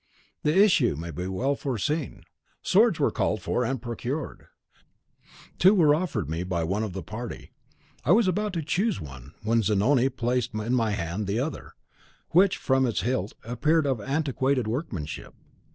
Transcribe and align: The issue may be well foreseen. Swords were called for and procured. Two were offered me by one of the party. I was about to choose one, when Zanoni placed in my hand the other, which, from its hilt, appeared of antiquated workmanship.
The 0.41 0.57
issue 0.57 0.95
may 0.95 1.11
be 1.11 1.27
well 1.27 1.53
foreseen. 1.53 2.23
Swords 2.63 2.99
were 2.99 3.11
called 3.11 3.39
for 3.39 3.63
and 3.63 3.79
procured. 3.79 4.47
Two 5.59 5.75
were 5.75 5.93
offered 5.93 6.27
me 6.27 6.41
by 6.43 6.63
one 6.63 6.81
of 6.81 6.93
the 6.93 7.03
party. 7.03 7.51
I 8.03 8.11
was 8.11 8.27
about 8.27 8.51
to 8.53 8.63
choose 8.63 8.99
one, 8.99 9.35
when 9.43 9.61
Zanoni 9.61 10.09
placed 10.09 10.55
in 10.55 10.73
my 10.73 10.89
hand 10.89 11.27
the 11.27 11.39
other, 11.39 11.75
which, 12.29 12.57
from 12.57 12.87
its 12.87 13.01
hilt, 13.01 13.35
appeared 13.43 13.85
of 13.85 14.01
antiquated 14.01 14.65
workmanship. 14.67 15.35